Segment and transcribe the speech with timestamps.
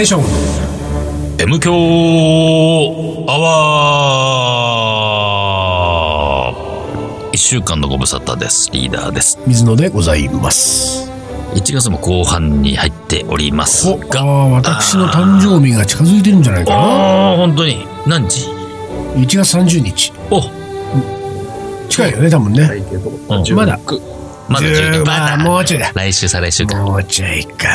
[0.00, 0.22] ネーション。
[1.42, 1.74] M 強
[3.28, 6.56] アワー。
[7.32, 8.70] 一週間のご無沙汰です。
[8.72, 9.38] リーダーです。
[9.46, 11.06] 水野でございます
[11.52, 14.24] 1月も後半に入っておりますおが。
[14.24, 17.36] 私の誕生日が近づいてるんじゃないかな。
[17.36, 17.86] 本当に。
[18.06, 18.48] 何時
[19.16, 20.14] ？1月30日。
[20.30, 20.40] お。
[21.90, 22.62] 近いよね多分ね。
[22.62, 22.66] う
[23.42, 23.54] ん。
[23.54, 23.78] まだ。
[24.48, 25.92] まだ10 10まあもうちょいだ。
[25.94, 26.82] 来週、再来週か。
[26.82, 27.68] もうちょいか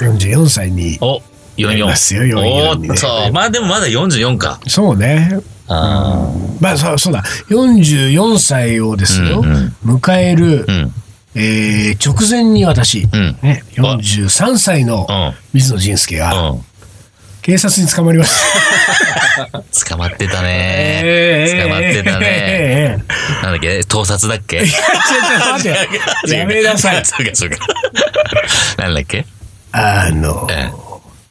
[0.00, 1.20] 44歳にお、
[1.56, 1.66] 44。
[1.68, 4.60] やりますよ44にねおーっと、まあでもまだ44か。
[4.66, 5.38] そうね
[5.70, 10.72] あまあそうそうだ44歳をですよ、うん迎える、あ。
[10.72, 10.92] うん。
[11.34, 13.38] えー直前に私、うん。
[13.42, 15.32] ね、43歳のうん。
[15.52, 16.64] 水野仁介がうん。
[17.42, 18.30] 警察に捕まりまし
[19.52, 19.62] た。
[19.90, 21.00] 捕まってたね。
[21.04, 22.26] え捕まってたね。
[22.26, 23.04] ね。
[23.42, 23.84] なんだっけ？
[23.84, 24.56] 盗撮だっけ？
[26.28, 27.04] やめなさい。
[27.06, 27.56] そうか、そうか。
[28.78, 29.24] なんだっけ？
[29.78, 30.72] あのええ、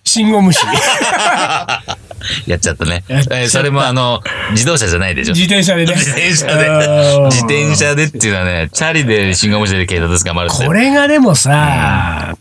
[0.03, 0.59] 信号無視。
[2.45, 3.03] やっちゃったね。
[3.09, 5.33] えーそれもあの、自動車じゃないでしょ。
[5.33, 5.93] 自転車でね。
[5.95, 6.69] 自転車あで。
[6.69, 10.49] ー自転車でっていうのはね、チャリで信号無視で警察捕まる。
[10.49, 12.35] これがでもさ、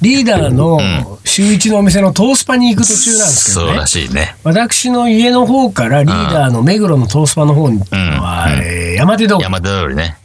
[0.00, 0.78] リーダーの
[1.24, 3.86] 週一のお店のトースパに行く途中なんですけどねそうら。
[3.86, 4.36] しいね。
[4.44, 9.42] 私の家の方からリーダーの目黒のトースパの方に行くのは、うんえー山手通り。
[9.42, 10.16] 山手通りね。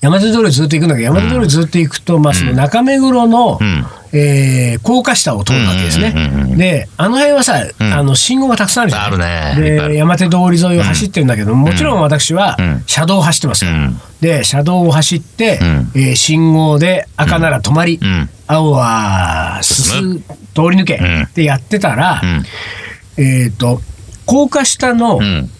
[0.00, 3.84] 山手通りずっと行くんだけど、山手通りずっと行くと、まあ、その中目黒の、うん。
[4.14, 6.14] えー高架下を通るわけですね。
[6.56, 9.04] で、あの辺はさ、んあの、信号がたくさんあるじゃん。
[9.04, 13.70] あるねで、山手通り沿いを走ってるんだけど、もちろん私はうん、車道を走ってますよ。
[13.70, 18.28] うんで、車道を走って、うんえー信号で赤なら止まり、うん。
[18.46, 20.24] 青は進む、通
[20.70, 22.26] り抜けうんってやってたら、う
[23.20, 23.24] ん。
[23.24, 23.80] えっ、と、
[24.26, 25.50] 高架下の、うん。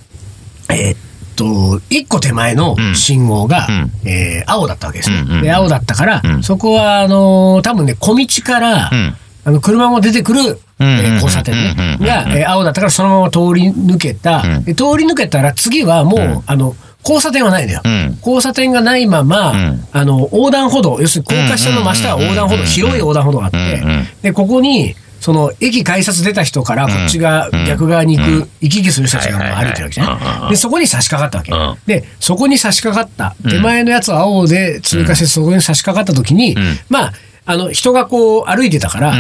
[0.68, 0.98] えーっ
[1.43, 2.95] と、一個手前のうん。
[2.95, 3.91] 信号が、うん。
[4.09, 5.19] えー青だったわけですね。
[5.21, 5.37] うんうん。
[5.37, 6.43] うんで、青だったから、うん。
[6.43, 9.14] そこは、あのー多分ね、小道から、うん。
[9.45, 11.98] あの、車も出てくる、えー交差点ね。
[12.01, 14.42] が、えー青だったからそのまま通り抜けた。
[14.42, 14.64] うん。
[14.64, 16.42] で通り抜けたら次はもう、うん。
[16.47, 17.81] あの、交差点はないのよ。
[17.85, 18.17] うん。
[18.19, 19.85] 交差点がないまま、うん。
[19.92, 23.83] あの、横断歩道、要するに高架下の真下は横断歩道、うん広い横断歩道があって、
[24.23, 27.64] で、ここに、その、駅改札出た人から、こっちがうん。
[27.64, 28.42] 逆側に行うん。
[28.42, 31.77] く、行き来する人たちが歩いてるわけじゃうんで、そこに差し掛かったわうん。
[31.86, 32.00] け。
[32.00, 33.36] で、そこに差し掛かった。
[33.44, 33.50] うん。
[33.52, 37.12] 手前のやつは青で通過して、そこに差し掛かった時にん、まあ、
[37.44, 39.14] あの、人がこう歩いてたから、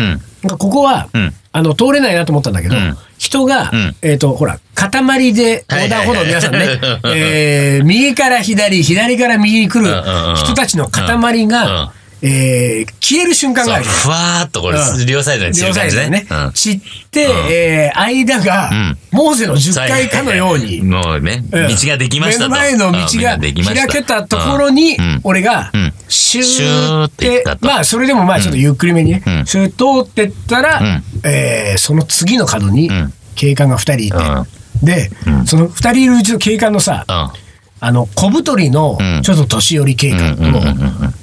[0.58, 6.80] ここはうん、あの、通れないなと思ったんだけどうん、人がうん、えっと、ほら、塊で横断歩道、皆さんね、
[7.14, 10.02] えー右から左、左から右に来る
[10.36, 11.92] 人たちの塊うんが、
[12.22, 13.84] えー消える瞬間がある。
[13.84, 15.06] ふわーっとこれう、ん。
[15.06, 16.08] 両サイドに散る感じね。
[16.08, 16.26] ね。
[16.30, 16.52] うん。
[16.54, 17.32] 散って、うん。
[17.50, 21.88] えー間がうん、モーゼの10回かのように、もうね、道うん。
[21.88, 22.48] ができましたと。
[22.50, 23.38] 目の前の道うんが
[23.74, 29.22] 開けたところにうん、俺がうん、シューーっってまあ、それでもまあ、ちょっとゆっくりめにね。
[29.26, 29.46] う、ん。
[29.46, 30.80] シュー通ってったら、
[31.24, 34.16] えーその次の角にうん、警官が2人いて。
[34.16, 37.41] うん、でうん、その2人いるうちの警官のさ、うん。
[37.84, 40.42] あの、小太りのうん、ちょっと年寄り警官と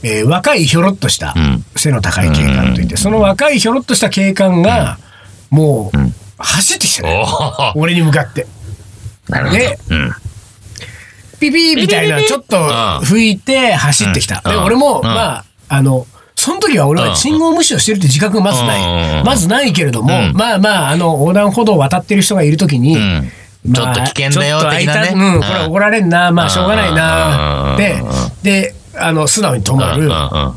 [0.04, 4.98] えー若いひょろっとしたうん背の高い警官といて、その若いひょろっとした警官が、
[5.50, 5.98] もう、
[6.38, 7.24] 走ってきてね、
[7.76, 8.46] 俺に向かって。
[9.30, 9.58] なるほど。
[9.58, 10.12] でうん。
[11.40, 12.58] ピピーみたいな、ちょっと
[13.06, 14.42] 吹いて走ってきた。
[14.44, 14.64] で、うん。
[14.66, 15.04] 俺も、うん。
[15.06, 18.80] まあ、あの、その時は俺は信号無視をしてるって自覚がまずなう
[19.18, 19.20] ん。
[19.22, 19.24] い。
[19.24, 20.34] まずないけれども、うん。
[20.34, 23.32] まあまあ、あの、横断歩道を渡ってる人がいる時に、うん
[23.74, 24.86] ちょっと危険だよ的なね。
[24.86, 25.14] 開いた。
[25.14, 26.96] うん、これ怒られんな、まあ、しょうがないうん。
[26.96, 27.76] な。
[27.78, 28.04] で、
[28.44, 30.10] で、あの、素直に止まる。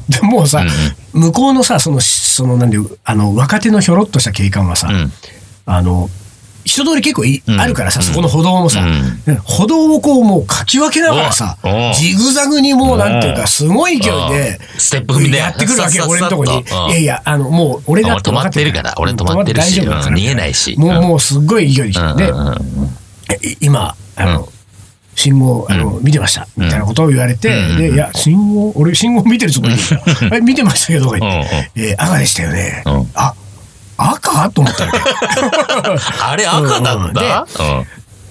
[0.09, 0.65] でもうさ、
[1.13, 5.13] 向こうのさ、その、その、なんで、あの、若手のひょろっとした警官はさ、うん。
[5.67, 6.09] あの、
[6.65, 7.61] 人通り結構い、うん。
[7.61, 9.23] あるからさ、そこの歩道もさ、うん。
[9.27, 11.59] ね歩道をこうもうかき分けながらさ
[11.99, 14.79] ジグザグにもうなんていうおか、すごい勢いでう、ん。
[14.79, 15.39] ステップ踏みで。
[15.39, 16.61] やってくるわけ俺のとこに。
[16.61, 18.95] いやいや、あの、もう俺だって止まってるから。
[18.97, 19.81] 俺止まってるし。
[19.81, 21.09] 逃げないしもう、うん。
[21.09, 21.99] もうすっごい勢いで
[23.61, 24.33] 今、あうん。
[24.35, 24.49] の、
[25.15, 26.47] 信号、あの、見てました。
[26.57, 27.77] みたいなことを言われて、うん。
[27.79, 29.77] で、いや、信号、俺信号見てるつもり。
[30.31, 31.69] で見てましたけど、とか言って。
[31.77, 31.83] うん。
[31.83, 31.91] うん。
[31.91, 32.83] えー赤でしたよね。
[32.87, 33.09] うん。
[33.15, 33.35] あ、
[33.99, 34.99] 赤と思ったわけ。
[36.25, 37.47] あれ赤だった？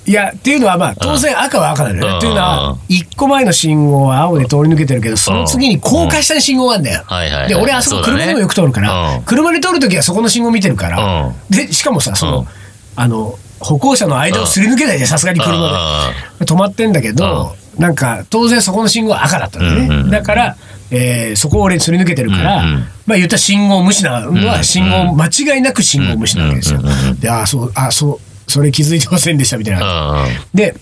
[0.07, 2.07] いや、っていうのはまあ、当然赤は赤だよね。
[2.07, 2.17] うん。
[2.17, 2.43] っていうのうん。
[2.43, 7.03] は、一個前の信号は青で通り抜けてるけど、その次に高架下に信号があるんだよ。
[7.47, 9.21] で、俺あそこ車でもよく通るから、うん。
[9.21, 11.35] 車で通るときはそこの信号見てるから、うん。
[11.55, 12.47] で、しかもさ、その、うん。
[12.95, 16.45] あの、歩行者の間をすり抜けないで、さすがに車で。
[16.45, 19.85] 止まってんだけど、なんか、当然そこの信号は赤だったんだよね。
[19.85, 20.09] うんうんうん。
[20.11, 20.55] だから、
[20.91, 26.81] えーそこを俺すり抜けてるから、うんうんまあ言ったら信号無視なのは、信号、間違いなく信号無視なわけですよ。
[27.19, 30.25] で、ああ、そう、あそう、それ気づいてませんでしたみたいな。
[30.53, 30.75] で、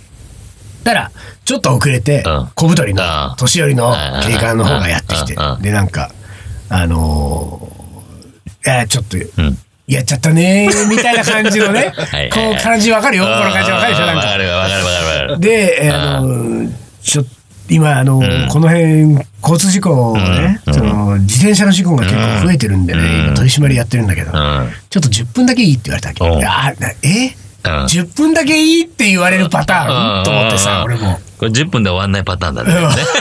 [0.83, 1.11] たら、
[1.45, 3.35] ちょっと遅れてうん、小太りのうん。
[3.37, 3.93] 年寄りの
[4.23, 6.11] 警官の方がやってきてで、なんか、
[6.69, 7.79] あのー
[8.65, 9.57] いやちょっと、うん。
[9.89, 13.23] やっちゃったねーみたいな感じのね はいこう感じわかるよ。
[13.25, 14.25] この感じわかるでしょなんか。
[14.27, 15.39] わかるわかるわかるわかる。
[15.39, 16.69] で、えーあの
[17.01, 17.25] ちょ
[17.71, 18.19] 今あの、
[18.49, 19.13] この辺
[19.43, 24.71] 交通事故ね、その自転車の事故が結構増えてるんでね、今取り締まりやってるんだけど、うん。
[24.89, 26.25] ちょっと10分だけいいって言われたわけ。
[26.25, 26.45] うん。
[26.47, 27.85] あなえ、うん。
[27.85, 30.23] 10分だけいいって言われるパターン？
[30.23, 31.19] と思ってさ、俺も。
[31.39, 32.73] これ10分で終わんないパターンだね。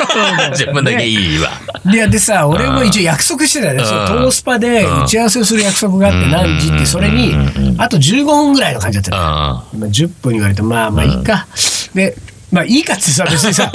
[0.52, 1.50] 10分だけいいわ。
[1.86, 3.82] で、でさ、俺も一応約束してたよね。
[3.84, 7.32] うんそのトースパで打ち合わせをする約束があって何時って、それに、
[7.78, 9.16] あと15分ぐらいの感じだったの。
[9.18, 11.46] あ、10分言われて、まあまあいいか。
[11.94, 12.16] で、
[12.50, 13.70] まあいいかってさ、別にさ、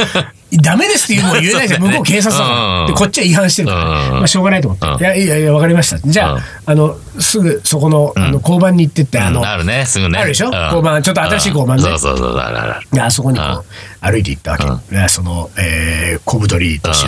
[0.62, 1.82] ダメですっていうのも言えないじゃん。
[1.84, 2.80] 向こう警察だから。
[2.82, 2.88] うん。
[2.88, 3.80] で、こっちは違反してるから。
[3.82, 4.18] うん。
[4.20, 4.88] まあしょうがないと思って。
[4.88, 5.00] うん。
[5.00, 5.98] いや、いやいや、わかりました。
[6.00, 6.38] じゃうん。
[6.38, 10.20] あ、あの、すぐそこの、あの、交番に行ってって、あの、あるね、すぐね。
[10.20, 10.48] あるでしょ？
[10.48, 10.54] うん。
[10.54, 11.02] 交番。
[11.02, 11.84] ちょっと新しい交番ね。
[11.84, 12.88] そうそうそう、あるある。
[12.92, 13.64] であそこにこう
[14.02, 14.58] 歩いて行ったわ
[14.90, 14.96] け。
[14.96, 17.06] でその、えー、小太りとし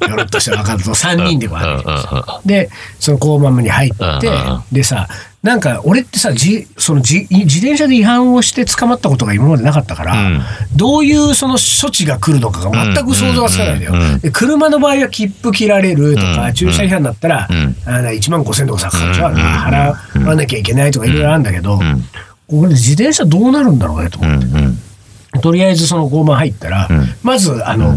[0.00, 3.90] と、よろっとした若者と3人でこう歩いてで、その交番に入っ
[4.20, 4.30] て
[4.72, 5.08] でさ、
[5.42, 10.42] なんか俺ってさ、じそのじ自転車で違反をして捕まったことが今までなかったから、うん。
[10.76, 14.18] どういうその処置が来るのかが全く想像がつかないんだよ。
[14.18, 16.52] で車の場合は切符切られるとか、うん。
[16.52, 17.76] 駐車違反だったら、うん。
[17.86, 22.04] あの1万5000とかさ、かかるじゃんうん払わなきゃいけないとかいろいろあるんだけど、ん。
[22.46, 25.40] これ自転車どうなるんだろうねと思って。
[25.40, 27.14] とりあえずその交番入ったら、ん。
[27.22, 27.96] まず、あの、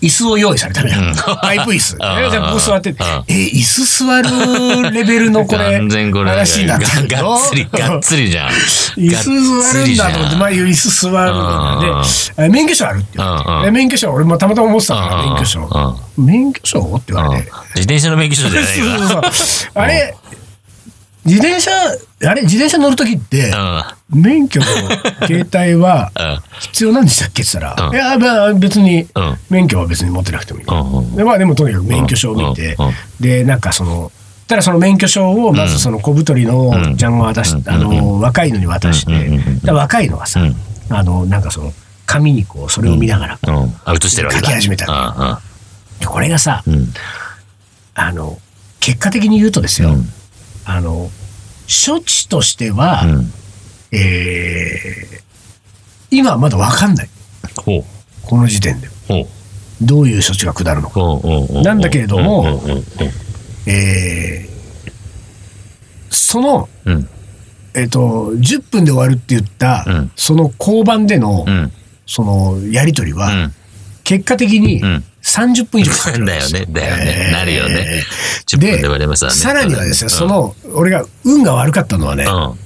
[0.00, 0.96] 椅子を用意されたのよ。
[1.42, 1.94] パイプ椅子。
[1.94, 2.94] んじゃあここ座って
[3.28, 8.48] え、椅子座るレベルのこれ、 話になってががっつり、 がっつりじゃん。
[8.96, 11.80] 椅子座るんだと思って、まあ、椅子座るの
[12.36, 16.00] で、え免許証あるって言われて免許証、俺もたまたま持ってたから、免許証。
[16.16, 16.94] 免許証？
[16.96, 17.50] って言われて。
[17.74, 18.78] 自転車の免許証じゃない
[19.74, 20.16] あれ、
[21.24, 23.50] 自転車、あれ、自転車乗るときって、
[24.10, 24.22] うん。
[24.22, 24.66] 免許の
[25.26, 26.38] 携帯は うん。
[26.60, 27.94] 必要なんでしたっけって言ったら、うん。
[27.94, 31.16] いや、まあ別にうん、免許は別に持ってなくてもいい。
[31.16, 32.76] でまあでもとにかく免許証を見て
[33.20, 34.10] で、なんかその、
[34.46, 36.96] ただその免許証をまずその小太りのん。
[36.96, 37.68] ちゃんが渡しうん。
[37.68, 40.56] あの、若いのに渡して若いのはさうん、
[40.88, 41.72] あの、なんかその、
[42.06, 43.38] 紙にこう、それを見ながら、
[44.08, 44.46] してるわけだ。
[44.46, 45.40] 書き始めた
[46.00, 46.62] でこれがさ。
[47.94, 48.38] あの、
[48.80, 50.08] 結果的に言うとですようん、
[50.70, 51.10] あの、
[51.86, 53.32] 処置としてはう、ん。
[53.92, 55.18] えー
[56.10, 57.08] 今はまだわかんない。
[57.54, 57.84] こ
[58.38, 58.88] の時点で。
[59.82, 61.00] どういう処置が下るのか。
[61.62, 62.60] なんだけれども
[63.66, 64.48] えー
[66.10, 67.08] その、うん。
[67.74, 71.72] えっ、と、10分で終わるって言った、うんその交番での、うん。
[72.06, 73.54] そのやりとりは、うん。
[74.04, 76.64] 結果的にうん30分以上かかるんだよね。
[76.70, 77.04] だよね。
[77.06, 78.02] えーなるよね。
[78.46, 79.36] 10分で割れますわね。
[79.36, 82.58] さらにはですね、うんそ、の、俺が運が悪かったのはね、うん。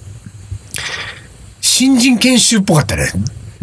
[1.60, 3.10] 新人研修っぽかったね。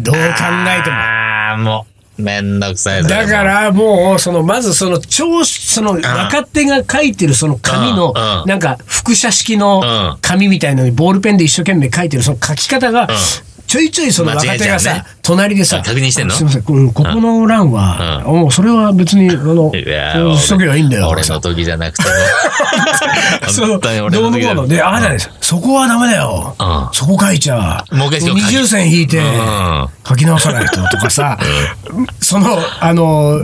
[0.00, 0.96] どう考えても。
[0.96, 1.86] ああ、も
[2.18, 3.02] う、めんどくさい。
[3.02, 8.12] だか、らもう、その、まずその、超、その、若手が書いてるその紙の
[8.46, 13.08] なんか、複写式のうん紙みたいのに、ボールペンで一生懸命書いてる、その書き方が、
[13.70, 16.34] ちょいちょいその若手がさね、隣でさ、あ確認してんの？
[16.34, 16.92] すみません、うん。
[16.92, 19.70] ここの欄は、もうそれは別に、あの、
[20.36, 21.08] しとけばいいんだよ。
[21.08, 22.08] 俺の時じゃなくても。
[23.48, 24.74] そう、本当に俺の時だのこうの？
[24.74, 25.30] で、ああじゃないです。
[25.40, 26.56] そこはダメだよ。
[26.58, 26.88] うん。
[26.92, 27.84] そこ書いちゃ。
[27.92, 31.38] もう一回線引いてうん、書き直さないととかさ、
[32.20, 33.38] その、あの、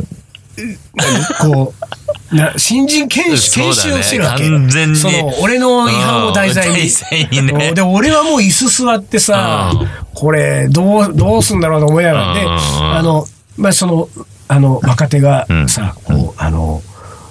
[0.96, 1.52] 何？
[1.52, 1.86] こう、
[2.32, 4.44] な新人研修、研修をしてるわけ。
[4.44, 4.96] ね完全に。
[4.96, 6.74] その、俺の違反を題材に。
[6.74, 7.72] うん題材にね。
[7.72, 12.34] で、俺はもう椅子座ってさうん、これ、どう、どうすんだろうと思いながら。
[12.34, 12.50] で、うん
[12.96, 14.08] あの、まあ、その、
[14.48, 16.82] あの、若手がさ、こう、あの、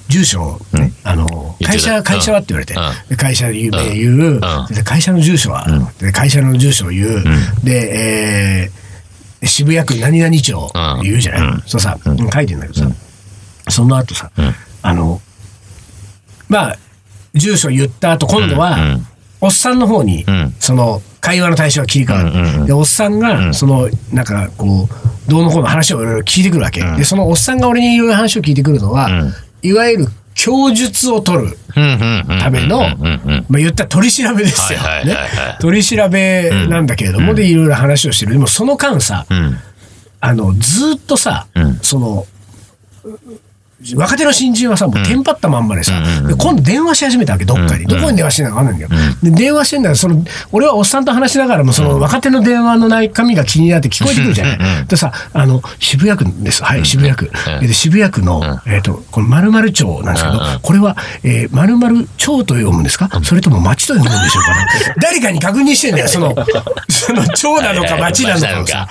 [0.08, 2.76] 住所をね、あの、会社、会社はって言われて。
[2.76, 4.42] うん、で会社で言う、言う。
[4.70, 5.68] で会社の住所は、
[6.00, 7.24] で会社の住所を言う、
[7.64, 8.86] で、えー
[9.48, 11.64] 渋谷区何々町うん言うじゃない、うん。
[11.66, 12.96] そうさ、書いてんだけどさ、
[13.70, 14.32] その後さ、ん
[14.88, 15.22] あの、
[16.48, 16.78] まあ、
[17.34, 19.08] 住所言った後、今度は、うんうん。
[19.42, 20.56] おっさんの方に、ん。
[20.60, 22.30] その、会話の対象が切り替わる。
[22.30, 22.66] うんうんうん。
[22.66, 26.82] で、おっさんが、その、なんか、こう、どうのこうの話をいろいろ聞いてくるわけ。
[26.82, 29.34] で、そのおっさんが俺にいろいろ話を聞いてくるのは、ん。
[29.64, 32.96] いわゆる供述を取るための、
[33.50, 34.80] まあ言ったら取り調べですよ。
[34.80, 35.48] はいはいはいはい。
[35.54, 35.58] ね。
[35.60, 38.34] 取り調べなんだけれども、で、いろいろ話をしてる。
[38.34, 39.58] でも、その間さ、うん。
[40.20, 41.80] あの、ずーっとさ、うん。
[41.82, 42.28] その、
[43.96, 47.84] 若手の新人はさ、もうテンパったまんまでさ、うんで今度電話し始めたわけ、どっかに。
[47.84, 47.88] うん。
[47.88, 49.02] どこに電話してんのかわかんないんだよ。
[49.24, 49.96] で、電話してんだよ。
[49.96, 54.86] その、俺はおっさんと話しながらも、その若手の電話の中身が気になって聞こえてくるじゃない。
[54.88, 56.64] でさ、あの、渋谷区です。
[56.64, 57.30] はい、渋谷区。
[57.60, 57.68] うん。
[57.68, 63.10] で、渋谷区の、えっと、この〇〇町なんですけどこれは、えー、〇〇町と読むんですか？
[63.24, 66.34] それとも町と読むんでしょうかね誰かに確認してんだよ、その、
[66.90, 68.88] その町なのか町なのか。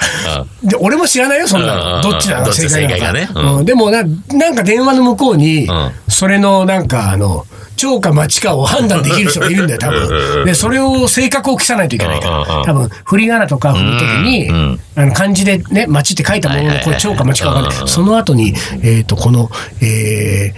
[0.63, 2.03] で、俺も知らないよ、そんなの。
[2.03, 2.53] どっちなの？
[2.53, 3.41] 正解なのか。
[3.59, 3.65] うん。
[3.65, 10.45] でもな、なんか電話の向こうにん、それのなんか、あの、蝶か町かを判断できる人がいるんだよ、多分。
[10.45, 12.63] で、それを性格を消さないといけないから。
[12.65, 14.49] 多分、振り仮名とか振るときに、
[14.97, 17.89] あの漢字でね、町って書いたものの、これ蝶か町かわかんない。
[17.89, 19.51] その後に、えっと、この、
[19.83, 20.55] え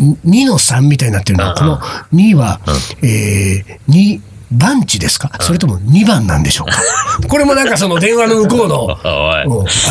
[0.00, 1.78] ー、2の3みたいになってるのは、この
[2.12, 2.60] 2は、
[3.02, 4.20] えー、2、
[4.50, 5.30] 番地ですか？
[5.40, 6.80] それとも2番なんでしょうか？
[7.28, 9.44] これもなんかその電話の向こうの、 あ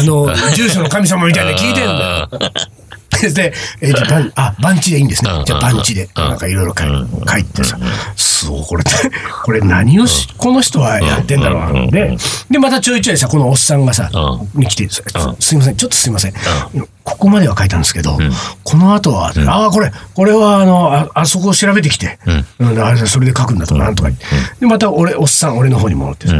[0.03, 2.29] の、住所の神様みたいなの聞いてるんだよ。
[3.33, 5.31] で、えーじゃあ、番あ、番地でいいんですね。
[5.45, 6.09] じゃあ、番地で。
[6.15, 7.77] なんかいろいろ書いてさ。
[8.15, 8.83] そう、これ、
[9.43, 11.87] これ何をし、この人はやってんだろうな。
[11.91, 12.17] で、
[12.49, 14.09] で、またちょいちょいさ、このおっさんがさ、
[14.53, 15.03] に来て、す
[15.39, 16.33] すいません、ちょっとすいません。
[17.03, 18.17] ここまでは書いたんですけど、
[18.63, 22.19] この後は、ああ、これ、これは、あの、ああそこを調べてきて、
[22.59, 22.79] うん。
[22.83, 24.09] あれそれで書くんだとか、なんとか。
[24.59, 26.35] で、また俺、おっさん、俺の方に戻ってさ。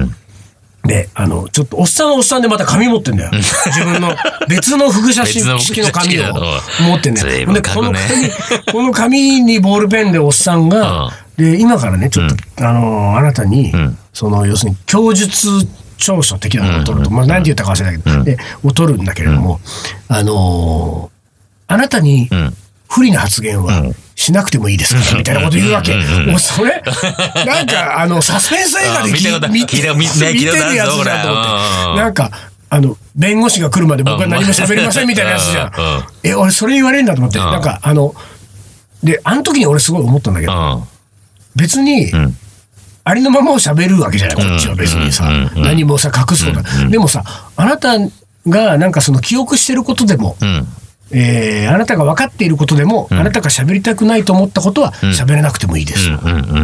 [0.88, 3.32] で、あの、ちょっと、おっさんはおっさんでまた紙持ってんだよ。
[3.32, 4.16] 自分の
[4.48, 5.40] 別の複写式
[5.76, 6.34] 別の紙を
[6.90, 7.54] 持ってんだよ。
[7.54, 8.30] で、この紙、
[8.72, 13.72] この紙にボールペンでおっさんが、で、今からね、ちょっと、あの、あなたに、
[14.14, 15.68] その、要するに、供述
[15.98, 19.60] 調書的なものを取ると、まあ、何て言ったか忘れたけど、で、を取るんだけれども、
[20.08, 21.12] あの
[21.68, 22.30] あなたに
[22.90, 23.84] 不利な発言は
[24.16, 25.96] しなくてもいいですから、みたいなこと言うわけ。
[25.96, 26.82] もうそれ、
[27.46, 29.12] なんか、 あの、サスペンス映画で
[29.48, 29.54] うん。
[29.54, 32.02] 見てるるやつじゃんと思って。
[32.02, 32.32] なんか、
[32.70, 35.72] あの、弁護士が来るまで僕は何も喋りませんみたいなやつじゃん。
[36.24, 37.40] え、俺それ言われるんだと思って。
[37.40, 37.46] うん。
[37.46, 38.16] なんか、あの、
[39.04, 40.84] で、あの時に俺すごい思ったんだけど、うん。
[41.56, 42.38] 別に、ん。
[43.04, 45.30] ありのままを喋るわけじゃない、こっちは別にさ。
[45.56, 46.58] 何もさ、隠すこと。
[46.60, 47.24] はでもさ、
[47.56, 47.98] あなた
[48.48, 50.68] がなんかその記憶してることでも、うん。
[51.12, 56.10] えーあなたが分かっていることでも、あなたが喋りたくないと思ったことは喋らなくてもいいです。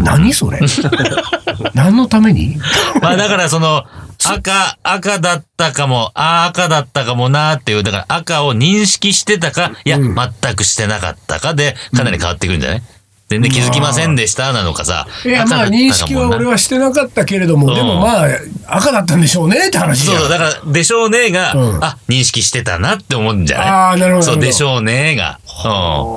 [0.04, 0.60] 何それ？
[1.74, 2.58] 何のために？
[3.02, 3.84] まあだからその、
[4.26, 12.82] 赤、赤だったかも、ああ、赤だったかもなっていう、だから赤を認識してたか、いや、全くしてなかったかで、かなり変わってくるんじゃない？
[13.30, 15.08] 全然気づきませんでしたなのかさ。
[15.26, 18.28] いや、まあ認識は俺はしてなかったけれども、でもまあ、
[18.68, 23.68] 赤だったんでしょうねって話じゃんそうそう、だから、でしょうねが、うんあ、認識してたなって思うんじゃない？
[23.68, 25.40] あーなるほどそう、でしょうねが。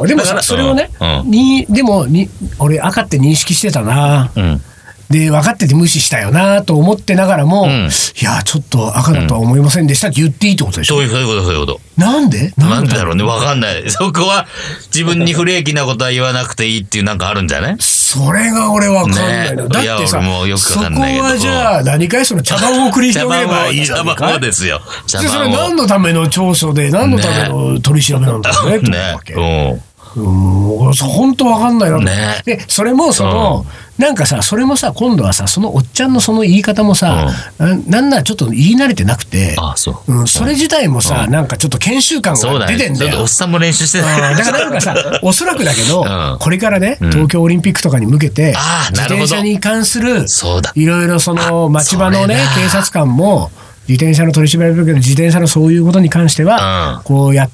[0.01, 0.09] うん。
[0.09, 1.31] でもそれをね、うん。
[1.31, 4.31] に、でもに、俺赤って認識してたな。
[4.35, 4.63] うん。
[5.11, 10.97] で、分かってて無視したよなと思ってながらも、んいや、ちょっと赤だとは思いませんでしたって言っていいってことでしょ？
[10.97, 11.81] そういうそういうこと、そういうこと。
[11.97, 12.53] なんで？
[12.57, 12.95] なんで？
[12.95, 13.85] だろうね、わかんない。
[13.91, 14.47] そこは、
[14.93, 17.77] 自分に不利益なことは言わなくていいっていうなんかあるんじゃない？
[17.79, 19.69] それが俺わかんないの。
[19.69, 24.15] ねだってさ、もよくそこはじゃあ何かいその茶番を繰り茶広げればいいじゃんか。
[24.15, 24.81] 番をですよ。
[25.07, 25.49] 茶で、それ。
[25.51, 29.35] 何のための調書で、何のための取り調べなんだろうね、って思うわけ。
[29.35, 29.71] ね。
[29.73, 29.81] うん、
[30.19, 32.05] 俺そう本当わかんないなと。
[32.05, 33.67] ねで、それもその、
[33.99, 40.13] なんかさ、それもさ、今度はさ、そのおっちゃんのその言い方もさ、ななんならちょっと言い慣れてなくて、ああ、そう。
[40.13, 42.67] うん、それ自体もさ、なんかちょっと研修感が。
[42.67, 43.29] 出てんだよちょっとおっ。
[43.29, 44.35] さんも練習してうんた。
[44.35, 48.55] だからなんかさ、 おそらくだけど、うんこれからね、東京オリンピックとかに向けて、
[48.91, 50.73] 自転車に関する、そうだ。
[50.75, 53.51] いろいろその町場のね警察官も、
[53.89, 57.51] 自転車の取り締まりだけど、自転車のそういうことに関してはうん、こうやっ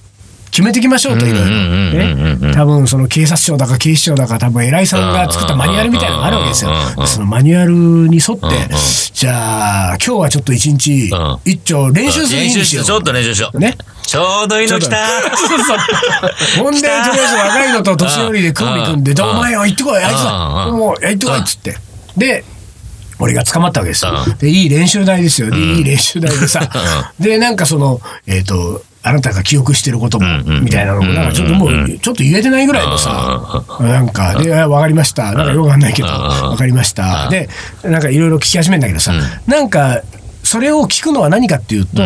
[0.52, 6.70] 決めていきましょうといろいろね多分その警察庁だか警視庁だか多分偉いさんが作ったマニュアルみたいなのがあるわけですよ。
[7.06, 7.72] そのマニュアル
[8.08, 8.74] に沿って
[9.14, 13.58] じゃあ今日はちょっと一日うん一丁練習する日にしてよちょっと練習しよう。
[13.58, 13.76] ね。
[14.02, 14.96] ちょうどいいの来た。
[16.58, 21.76] ほんで、とりあえず若いのと年寄りで組み組んで、お前よ、行ってこい、あいつうんだ、うんもう、行ってこいっつって。
[22.18, 22.44] で、
[23.18, 24.36] 俺が捕まったわけですようん。
[24.36, 25.50] で、いい練習台ですよ。
[25.50, 26.68] でいい練習台でさ。
[27.20, 35.32] で、なんかその、えっと、あなたが記憶してることもみたいなのも、なんかちょっともう、ちょっと言えてないぐらいのさ、なんか、で、あわかりました。
[35.32, 37.28] なんかよくわかんないけど、わかりました。
[37.28, 37.48] で、
[37.82, 39.12] なんかいろいろ聞き始めるんだけどさ、
[39.46, 40.02] なんか、
[40.44, 42.02] それを聞くのは何かっていうと、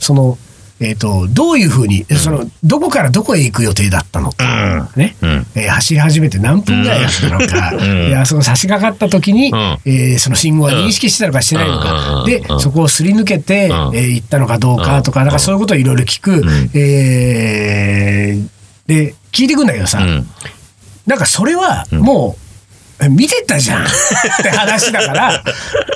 [0.00, 0.38] その、
[0.82, 5.46] えっ、と、どういうふうに、その、どこからどこへ行く予定だったのか、ね、うん。
[5.54, 8.08] えー走り始めて何分ぐらいだったのか、ん。
[8.08, 9.54] いや、その差し掛かった時に、ん。
[9.54, 12.26] えーその信号は認識してたのかしてないのか、うん。
[12.26, 12.60] でう、ん。
[12.60, 13.70] そこをすり抜けて、ん。
[13.70, 16.42] えー行ったのかどうかとか、なんかそういうことをいろいろ聞く、
[16.74, 18.48] えー
[18.86, 20.26] で、聞いてくんだけどさ、うん。
[21.06, 22.41] なんかそれはもう、
[23.08, 23.84] 見てたじゃん。
[23.84, 23.86] っ
[24.42, 25.44] て話だから、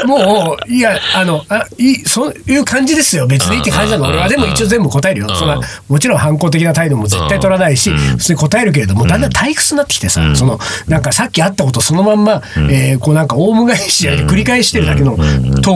[0.07, 4.29] もう、いや、あの、あいいそういう感じですよ、別にって感じなの、俺は。
[4.29, 5.35] でも一応全部答えるよ。
[5.35, 5.49] そん。
[5.49, 10.59] なもちろん反抗的な態度も絶対取らないし、普通に答えるけれども、だんだん退屈になってきてさ、その、
[10.89, 15.23] なんかさっきあったことそのまんま、えーこうなんかオウム返しや繰り返してるだけのト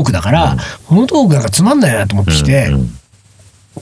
[0.00, 0.56] ークだから、
[0.86, 2.70] このトークなんかつまんないなと思ってきて、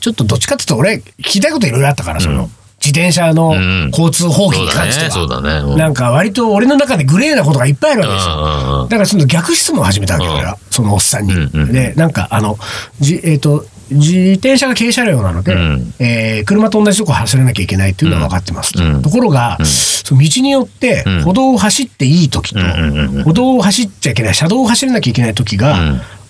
[0.00, 2.50] ちょっとどっちかっていうと俺、聞きたいこといろいろあったから、その、
[2.80, 3.90] 自転車のん。
[3.90, 5.76] 交通法規に関しては。
[5.76, 8.82] なんか割と俺の中でグレーなことがいっぱいあるわけですうんうんよ。
[8.82, 8.88] うん。
[8.88, 10.58] だからその逆質問を始めたわけよ、俺は。
[10.70, 11.34] そのおっさんに。
[11.34, 12.56] うんうんで、なんかあの、
[13.00, 15.94] じえっ、と、自転車が軽車両なので、うん。
[15.98, 18.84] えー車と同じとこ走らなきゃいけないっていうのは分かってますと。
[18.84, 19.02] うん。
[19.02, 21.22] ところが、その道によってうん。
[21.24, 25.60] 歩道を走っていい時と、うんうんうん歩道を走っちゃいけない、車道を走らなきゃいけない時うん。
[25.60, 25.76] が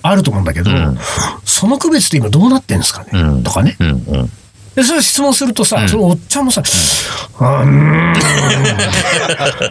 [0.03, 0.99] あると思うんだけど、ん。
[1.45, 3.43] その区別って今どうなってんですかね、うん。
[3.43, 3.77] とかね。
[4.79, 5.89] で、それ質問するとさ、ん。
[5.89, 8.15] そのおっちゃんもさ、うーん、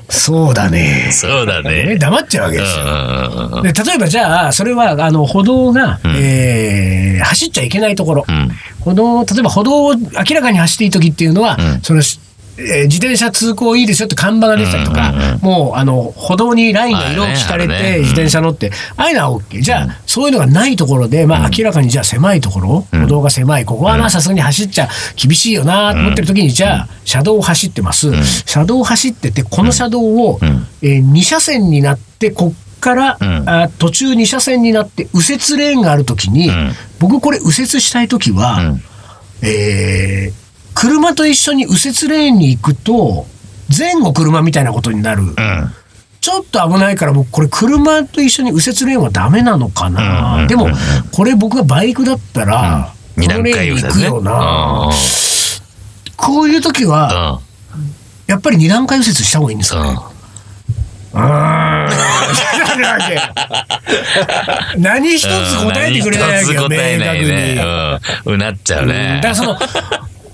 [0.09, 1.09] そうだね。
[1.13, 1.85] そうだね。
[1.85, 1.97] ね。
[1.97, 3.61] 黙っちゃうわけうんですよ。
[3.85, 5.99] で例えばじゃあ、それはあの歩道が、ん。
[6.17, 8.51] えー走っちゃいけないところ、うん。
[8.81, 11.81] 歩道、例えば歩道を明らかに走っていい時っていうのは、うん。
[11.81, 12.19] そのし
[12.57, 15.39] えー自転車通行いいですよって看板が出てたりとか、うんうんうん。
[15.41, 19.61] もうあの歩道にラインの色を引かれて自転車乗って、ああいうのは OK。
[19.61, 28.11] じゃあ、そういうのがないところで、まあ、明らかにじゃあ狭いところ、歩道が狭い、ここはな、さすがに走っちゃ厳しいよなと思ってる時に、じゃあ、車道を走ってます。
[28.45, 30.67] 車道を走ってて、この車道を、ん。
[30.81, 33.43] えー2車線になって、こっから、ん。
[33.49, 36.71] あ途中2車線になって右折レーンがあるときに、ん。
[36.99, 38.81] 僕これ右折したいときは、うん。
[39.43, 40.46] えー
[40.79, 43.25] 車と一緒に右折レーンに行くと
[43.75, 45.33] 前後車みたいなことになる、うん。
[46.21, 50.67] ちょっと危ないから僕これ車と一緒に右折レーンはダメなのかな、うんでも
[51.11, 54.91] これ僕がバイクだったら、二段このレーンに行くよな、
[56.15, 57.41] こういう時は
[58.27, 59.99] やっぱり二段階右折した方がいいんですかね、
[61.13, 61.89] うーん。
[64.77, 65.27] 何一つ
[65.63, 67.29] 答えてくれないわけよ、何一つ答えない明確に。
[67.31, 67.61] ね。
[68.25, 68.33] うん。
[68.35, 68.89] うなっちゃううん。
[68.89, 69.35] ねだから。
[69.35, 69.57] その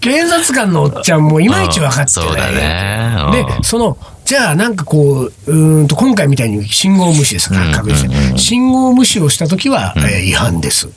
[0.03, 2.27] 警察官のおっちゃんもいまいち分かってない。
[2.29, 3.15] そうだね。
[3.27, 8.37] うんで、その、じゃあなんかこう、うーんと今回みたいに信号無視ですから、確認して。
[8.37, 10.89] 信号無視をしたときは、えー違反です。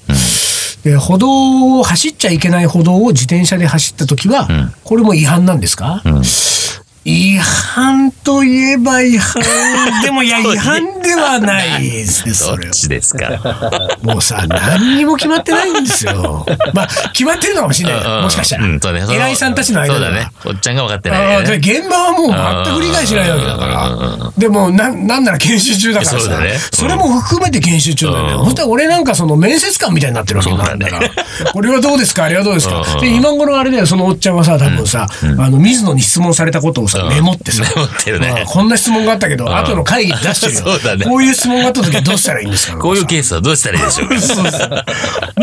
[0.84, 4.48] で歩道を走っちゃいけない歩道を自転車で走ったときは、
[4.84, 6.02] これも違反なんですか、
[7.08, 9.40] 違反といえば違反。
[10.02, 12.70] でもいや、違反ではないですそれは。
[12.70, 13.30] っちですか？
[14.02, 16.44] もうさ、何にも決まってないんですよ。
[16.74, 18.22] まあ、決まってるのかもしれない。
[18.22, 18.64] もしかしたら。
[18.64, 19.02] うん、そうね。
[19.02, 20.30] その偉いさんたちの間ではそうだね。
[20.46, 21.42] おっちゃんが分かってない。
[21.58, 24.32] 現場はもう全く理解しないわけだから。
[24.36, 26.28] でも、なん、なんなら研修中だからさ。
[26.72, 28.50] それも含めて研修中だよね。
[28.50, 31.08] したら俺なんかその面接官みたいになってるわけよなんだから。
[31.52, 32.24] これはどうですか？
[32.24, 32.80] あれはどうですか？
[32.94, 37.62] うんで、今頃あれだよ、そのおっちゃんはさ、多分さ、あの、水野に質問されたことをさ、メモってさ。
[37.62, 40.60] メモってるねまあこんな質問があったけど、後の会議で出してるよ。
[40.66, 42.78] そうだねこういう質問があった時はどうしたらいいんですか？
[42.78, 44.20] こういうケースはどうしたらいいでしょうか？
[44.20, 44.64] そうそ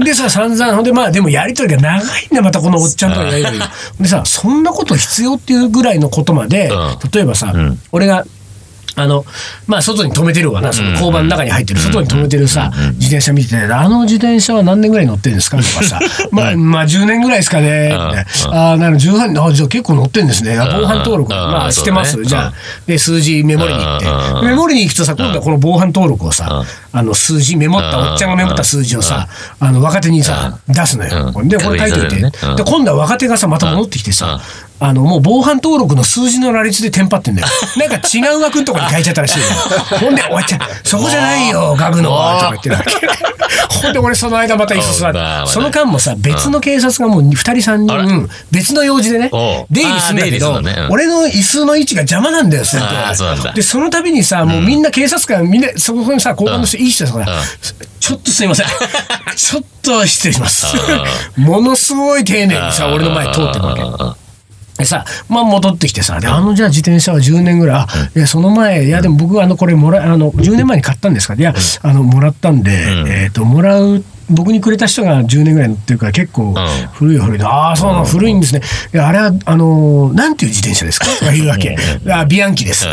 [0.02, 3.72] うでさ、散々、ほんでまあ、でもやりとりが長いんだよ、またこのおっちゃんとのやりとりが。
[4.00, 7.54] でさ、そんなこと必要っていうぐらいのことまで、うん例えばさ、
[7.92, 8.26] 俺が、
[8.96, 9.26] あの、
[9.68, 16.00] まあ、外に止めてるわな、その交番の中に入ってる、外に止めてるさ、自転車見てて、あの自転車は何年ぐらい乗ってるんですかとかさ、
[16.32, 20.58] まあ、まあ、10年ぐらいですかね、ああ、なる18、あじゃあ結構乗ってるんですね。
[20.58, 22.24] あ防犯登録、うんまあ、してます？
[22.24, 22.54] じゃあ、
[22.86, 24.46] で、数字メモりに行って。
[24.46, 29.28] メモりに行くとさ、今度はこの防犯登録をさ、あの、数字メモった、おっちゃんがメモった数字をさ、
[29.60, 31.34] あの、若手にさ、出すのよ。
[31.36, 31.48] うん。
[31.48, 32.18] で、これ書いといて。
[32.18, 32.32] で、
[32.64, 34.40] 今度は若手がさ、また戻ってきてさ、
[34.84, 37.48] あの、もう防犯登録の数字の羅列でテンパってんだよ。
[37.80, 39.46] なんか違う枠のとこに書いちゃったらしいよ。
[39.98, 43.08] ほんで、おっちゃん、そこじゃないよ、ガグのは、とか言ってるわけ。
[43.82, 48.04] ほんで、俺その間また椅子座って、その間もさ、別の警察がもう2人3あら。
[48.04, 49.30] 人、別の用事でね
[49.72, 50.76] 出入りするんだけどね。
[50.78, 52.88] うん、俺の椅子の位置が邪魔なんだよ、そうな
[53.36, 53.54] んだ。
[53.54, 57.40] で、その度にさ、もうみんな警察官、みんな、そこにさ、交番の人、いい人だからうん、
[58.02, 58.66] ちょっとすいません。
[59.38, 60.68] ちょっと失礼します。
[61.38, 64.23] ものすごい丁寧にさ、俺の前通ってるわけ。
[64.84, 71.36] でさ、まあ戻ってきてさ、で、あのじゃあ自転車は10年ぐらい、あいや、その前、いや、でも僕はあの、これもら、あの、10年前に買ったんですか？
[71.36, 72.72] いや、あの、もらったんで、
[73.24, 76.56] えっと、もらう、僕にくれた人が10年ぐらい乗ってるから結構
[76.94, 77.48] 古い古いの。
[77.50, 78.62] ああ、そうなの、古いんですね。
[78.94, 81.08] いや、あれは、あの、なんていう自転車ですか？
[81.08, 81.76] と か言うわけ。
[82.10, 82.86] あ、ビアンキです。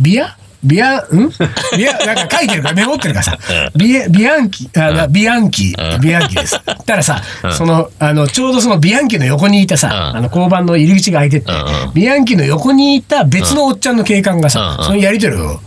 [0.00, 0.36] ビア？
[0.64, 1.30] ビア、ん？
[1.76, 3.38] ビア、なんか書いてるから、メモってるからさ、
[3.76, 6.58] ビア、ビアンキ、あ、ビアンキ、ビアンキです。
[6.84, 7.22] たらさ、
[7.52, 10.16] その、あの、ちょうどそのビアンキの横にいたさ、うん。
[10.18, 11.58] あの、交番の入り口が開いててんう
[11.90, 14.84] ん、ビアンキの横にいた別のおっちゃんの警官がさう、ん。
[14.84, 15.58] そのやりとりを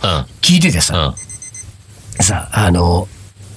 [0.42, 1.14] 聞いててさ、
[2.20, 3.08] さ、あの、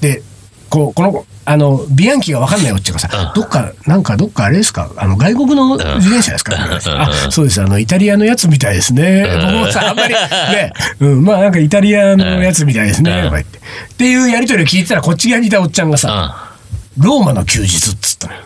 [0.01, 0.23] で、
[0.71, 4.91] こう、この、あの、ビアンキが分かんないおっちゃんがさ、どっか、なんかどっかあれですか？
[4.97, 7.61] あの、外国の自転車ですかあ、そうです。
[7.61, 9.27] あの、イタリアのやつみたいですね。
[9.43, 13.25] 僕もさ、あんまり、ね、うん、まあなんかイタリアのやつみたいですね。
[13.25, 13.59] とか言って。
[13.59, 13.63] っ
[13.97, 16.55] ていうやりとりを聞いてたら、こっち側にいたおっちゃんがさ、
[16.97, 18.41] ローマの休日っつったのよ。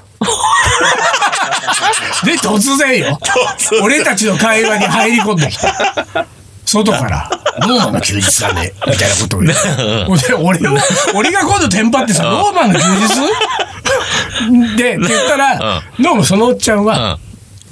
[2.25, 3.19] で、突然よ。
[3.83, 6.27] 俺たちの会話に入り込んできた。
[6.65, 7.31] 外から、
[7.67, 10.29] ローマの休日だね、 みたいなことを言って。
[10.29, 10.81] で俺を、
[11.15, 17.19] 俺が今度テンパってさ、ローマの休日で、って言ったら、どうもそのおっちゃんは、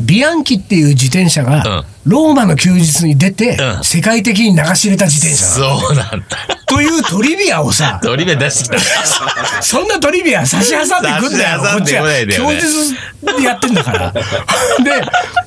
[0.01, 6.25] ビアンキっていう自転車がローマの休日に出て、うん世界的に流し入れた自転車そうなんだ。
[6.67, 8.83] というトリビアをさ、トリビア出してきた。
[9.63, 12.01] そんなトリビア差し挟んでくんだよ、こっちは。
[12.03, 12.95] こないでよね供述
[13.39, 14.13] でやってんだから。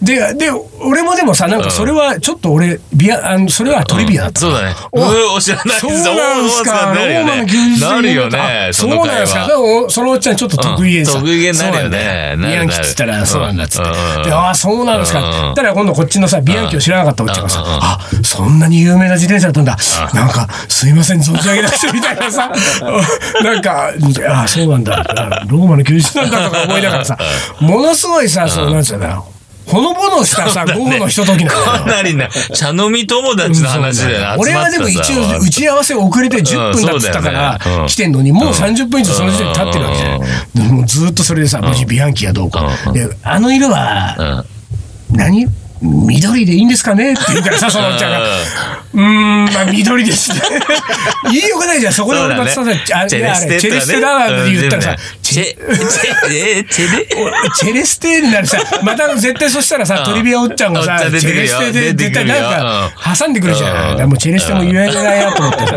[0.02, 4.41] で、で、で、俺もでもさ、なんかそれは、ちょっと俺、ビア、あの、それはトリビアだった。
[4.41, 4.76] そうだね。
[4.94, 5.98] うおー、知らないそうな
[6.38, 8.68] んすか、ローマの休日なるよね。
[8.70, 9.39] あそそうなんですか？
[9.41, 13.84] 話でも、そのおっちゃんちょっと得意げ得意げになるよねそうなんだなるビアンキっつったら、そうなんだっつっ
[14.24, 14.32] て。
[14.32, 15.48] ああ、そうなんですか？
[15.48, 19.78] うんたら今度こっちのさ、ビアンキを知らなかったおっちゃんがさ、あ、そんなに有名な自転車だったんだ。
[20.14, 22.52] なんか、すいません、存じ上げなくてみたいなさ、
[23.44, 23.92] なんか、
[24.30, 24.94] ああ、そうなんだ。
[24.96, 27.18] あローマの休日なんだとか思いながらさ、
[27.60, 29.26] ものすごいさ、そうなんつうんだよ。
[29.66, 34.36] ほのぼのしたさ、 午後のひとときなかなりな、茶飲み友達の話だよね。
[34.38, 40.20] 俺はでも一応打ち合わせ遅れて10分だっつったから来てんのにもう30分以上その時点で経ってるわけじゃない
[40.56, 42.64] でもうずっとそれでさ無事ビアンキがどうか
[43.24, 44.46] あの色は
[45.12, 45.18] うん。
[45.18, 45.48] 何？
[45.82, 48.20] 緑でいいんですかねって言うからさそのおっちゃんが。
[48.94, 50.42] うーんまあ緑ですね。
[51.32, 52.82] 言いようがないじゃんそこで俺がさね。
[52.94, 55.56] あチェレステいやあれチェレステだって言ったらさうんチェ、
[56.70, 57.04] チェ、レ
[57.56, 64.08] チェレステになるさ、また絶対そしたらさ、トリビアおっちゃんがさ、チェレステで絶対なんか挟んでくるじゃん。
[64.08, 65.74] もうチェレステも言えないなと思ってさ。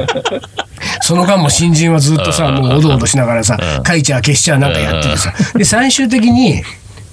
[1.01, 5.33] その間も新人はずっとさ、もうおどおどしながらさ、書いちゃ消しちゃなんかやっててさ。
[5.55, 6.63] で、最終的に、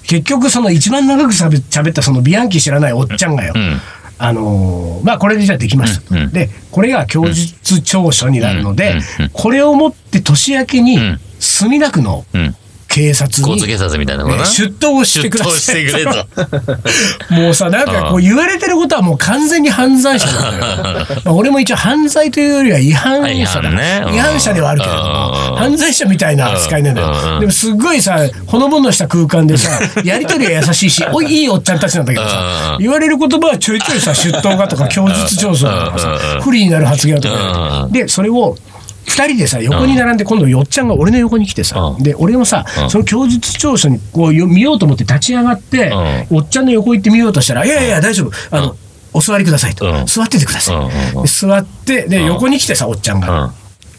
[0.06, 3.54] 結局その一番長くしゃべ喋ったそのビアンキ知らないおっちゃんがよ。
[3.54, 3.80] ん
[4.18, 6.14] あのーまあこれでじゃあできました。
[6.14, 12.56] うんうんで、これが供述調書になるので、うんうんうんこれをもって年明けにん墨田区のうん。
[12.96, 14.42] 警察に、交通警察みたいなのかな。
[14.44, 15.84] ね出頭してくだ出頭しさい。
[15.84, 17.34] てくれと。
[17.34, 21.06] もうさ、なんかこう言われてることはもう完全に犯罪者だよ。
[21.26, 23.30] まあ俺も一応犯罪というよりは違反者だ。
[23.32, 24.02] 違反ね。
[24.06, 24.14] うん。
[24.14, 27.34] 違反者ではあるけれども、うん犯罪者みたいな扱いなんだうん。
[27.34, 27.40] よ。
[27.40, 32.82] でもすっごいさ、ほのぼのした空間でさ、 やりとりは優しいし、おいいいおっちゃんたちなんだけどさう、ん。
[32.82, 37.88] 言われる言葉はちょいちょいさ、出頭がとか供述調査とかさ、不利になる発言とか。
[37.90, 38.56] で、それを、
[39.06, 42.02] 二人でさ、横に並んで、今度、よっちゃんが俺の横に来てさ、うん。
[42.02, 45.92] で、俺もさ、その供述調書にこうよ見ようと思って立ち上がって、
[46.30, 48.32] おっちゃんの横行ってみようとしたら、いやいやいや、大丈夫。
[48.50, 48.76] あの、
[49.12, 49.86] お座りくださいと。
[49.90, 50.06] うん。
[50.06, 51.28] 座っててください。
[51.28, 53.52] 座って、で、横に来てさ、おっちゃんが。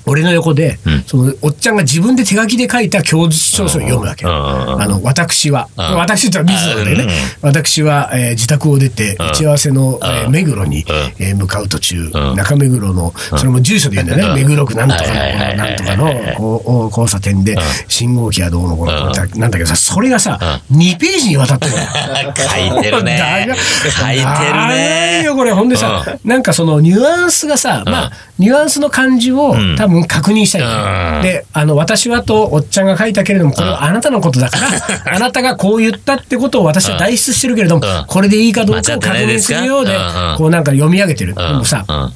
[0.08, 1.04] うん俺の横で、ん。
[1.06, 4.26] そのおっちゃんが自分で手書きで書いた供述調書を読むわけ。
[4.26, 10.86] あの、私は、うん私ってのは水野でね、私は、えー自宅を出て、打ち合わせの、えー目黒に、
[11.20, 20.40] えー向かう途中、中目黒の、それも住所で言うんだよね、目黒区なんとかの、なんとかの交差点で、信号機はどうのこうの、なんだけどさ、それがさ、
[20.72, 21.88] 2ページにわたってるのよ。
[22.36, 23.18] 書いてるね。
[24.00, 25.24] 書いてる長いね。
[25.24, 25.52] よ、これ。
[25.52, 29.76] ほんでさ、なんかそのニュアンスがさ、まあ、ニュアンスの感じをん。
[29.76, 31.24] 多分確認したい。
[31.24, 34.68] で、あの、私はとおっちゃんが書いたけれども、これはあなたのことだから、
[35.16, 40.38] あなたがこう言ったってことを私は代筆してるけれどもうん、これでいいかどうかを確認するようでうんう、ん。
[40.38, 41.34] こうなんか読み上げてる。
[41.34, 42.14] でもさ、うん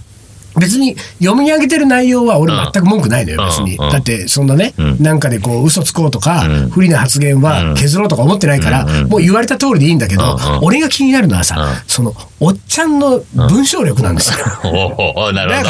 [0.60, 3.78] 別に読み上げてる内容は俺全く文句ないのよ、うん別に。
[3.78, 5.02] うんだって、そんなね、ん。
[5.02, 6.70] なんかでこう嘘つこうとか、ん。
[6.70, 10.60] 不利な発言は削ろうとか思ってないから、もう言われた通りでいいんだけど、うんうん。
[10.64, 11.76] 俺が気になるのはさ、うん。
[11.88, 14.46] その、おっちゃんの文章力なんですよ。
[14.66, 15.70] おおなるほど。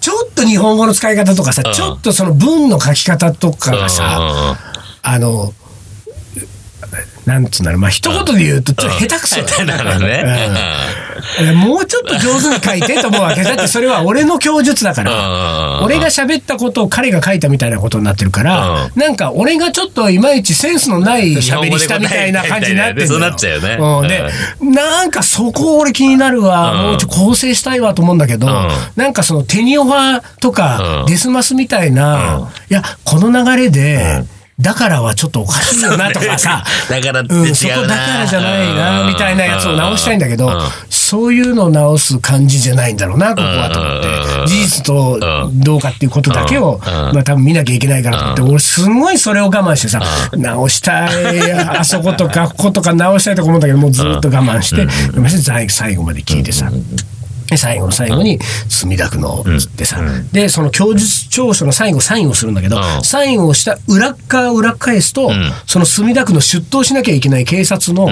[0.00, 1.74] ちょっと日本語の使い方とかさ、うん。
[1.74, 3.90] ちょっとその文の書き方とかがうんうん。
[3.90, 4.56] さ、
[5.02, 5.52] あの、
[7.26, 10.22] なんつうんだろう、まあ一言で言うと、ちょっと下手くそだ ね。
[10.24, 11.05] え
[11.54, 13.42] もうちょっと上手に書いてと思うわけ。
[13.44, 15.12] だってそれは俺の供述だから。
[15.80, 23.76] うん俺が喋ったことを彼が書いたみたいなことになってるから、なんか俺がちょっといまいちセンスのない喋りしたみたいな感じになってるそうなっちゃうよね。
[23.78, 24.24] うん、で、
[24.60, 26.72] なんかそこ俺気になるわ。
[26.72, 26.82] うん。
[26.82, 28.68] もうちょっと構成したいわと思うんだけど、ん。
[28.96, 31.06] なんかそのテニオファとかうん。
[31.06, 34.24] デスマスみたいな、いや、この流れで、
[34.58, 37.48] だからはちょっとおかしいよなとかさ、 だからって違うな。
[37.48, 40.60] うん、そこだからじゃないな、みたいなやつを直したいんだけどうん、
[41.08, 44.08] そういうのを直す感じじゃないんだろうな、ここはと思って。
[44.40, 44.42] う。
[44.42, 44.46] ん。
[44.48, 45.20] 事実と
[45.54, 46.92] どうかっていうことだけを、うん。
[47.14, 50.00] まあ多分見なきゃいけないからと思って、俺すごいそれを我慢してさ、
[50.32, 54.88] 直したい、あそことか、こことか直したいとか思うんだけど、もうずっと我慢して、
[55.28, 56.72] 最最後まで聞いてさ。
[57.46, 60.00] で最後の最後に、墨田区の、つってさ、
[60.32, 63.04] で、その供述調書の最後、サインをするんだけど、うん。
[63.04, 65.52] サインをした裏っ側を裏返すと、ん。
[65.66, 68.08] その墨田区の出頭しなきゃいけない警察の、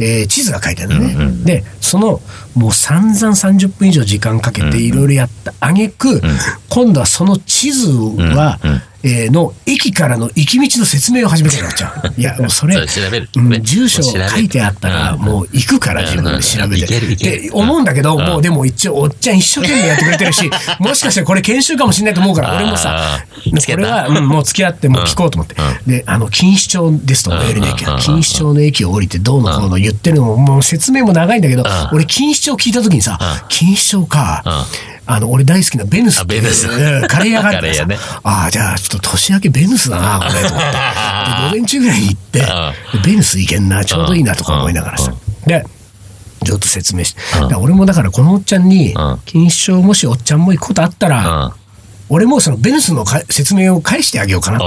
[0.00, 1.14] えー地図が書いてあるのね。
[1.44, 2.20] で、その、
[2.54, 6.20] もう散々30分以上時間かけていろいろやった挙句、
[6.68, 8.58] 今度はその地図は、
[9.02, 12.12] えーの駅からの行き道の説明を始めたようになっちゃう。
[12.20, 13.00] いや、もうそれ、そ
[13.36, 17.00] うん住所書いてあったら、うんもう行くから自分で調べて。
[17.16, 25.56] で、思うんだけど、もうでも一応、おっちゃん一生懸命やってくれてるし、 もしかしてこれ研修かもしれないと思うから、俺もさうん、これは、うんもう付き合って、もう聞こうと思って。
[25.86, 27.96] で、あの、錦糸町ですと、最寄りの駅うん。
[27.96, 34.66] 錦糸町の駅を降りて、どうのこうの言ってるのも、もう説明も長いんだけど、俺、錦糸町聞いた時にさ、錦糸町か、
[35.12, 36.68] あの、俺大好きなベヌスベヌス。
[36.68, 37.82] うんカレー屋があるからさ。
[37.84, 37.98] カレー屋ね。
[38.22, 40.70] ああ、じゃあ、ちょっと年明けベヌスだな、これ、と思って。
[40.70, 40.76] で、
[41.44, 42.46] 午前中ぐらいに行って、で
[43.04, 45.12] ベヌス行けんな、ちょうどいいな、とか思いながらさ。
[45.46, 45.64] で、
[46.44, 47.54] ちょっと説明して。
[47.56, 48.94] 俺もだから、このおっちゃんに、
[49.26, 51.12] 錦糸町もしおっちゃんも行くことあったうん。
[51.12, 51.52] ら、
[52.08, 54.64] 俺もそのベヌスのか説明を返してあげようかなと。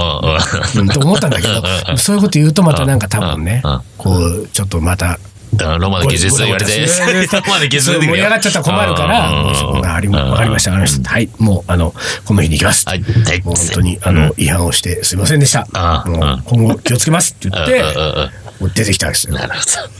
[1.00, 1.62] 思ったんだけど、
[1.98, 5.18] そういうこと言うとまたなんか多分ねうん、こう、ちょっとまた、
[5.60, 6.86] うんロマの技術言われて、
[7.32, 11.10] ロマの技術盛り上がっちゃったら困るから、ありまわかりました、わかりました。
[11.10, 12.86] はい、もう、あの、この日に行きます。
[13.44, 15.66] もう本当に、あの、違反をしてすいませんでした。
[15.72, 17.82] あもう今後気をつけますって言って
[18.60, 19.38] もう出てきたわけですよ。